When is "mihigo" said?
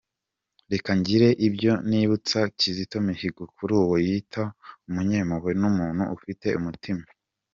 3.07-3.43